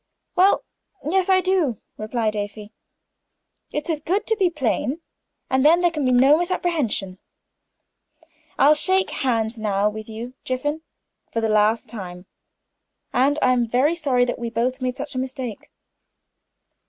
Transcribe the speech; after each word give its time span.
"Well, 0.35 0.63
yes, 1.07 1.29
I 1.29 1.41
do," 1.41 1.77
replied 1.95 2.35
Afy. 2.35 2.71
"It's 3.71 3.87
as 3.87 4.01
good 4.01 4.25
to 4.25 4.35
be 4.35 4.49
plain, 4.49 4.99
and 5.47 5.63
then 5.63 5.79
there 5.81 5.91
can 5.91 6.05
be 6.05 6.11
no 6.11 6.37
misapprehension. 6.39 7.19
I'll 8.57 8.73
shake 8.73 9.11
hands 9.11 9.59
now 9.59 9.89
with 9.91 10.09
you, 10.09 10.33
Jiffin, 10.43 10.81
for 11.31 11.39
the 11.39 11.49
last 11.49 11.87
time; 11.87 12.25
and 13.13 13.37
I 13.43 13.51
am 13.53 13.67
very 13.67 13.93
sorry 13.93 14.25
that 14.25 14.39
we 14.39 14.49
both 14.49 14.81
made 14.81 14.97
such 14.97 15.13
a 15.13 15.19
mistake." 15.19 15.69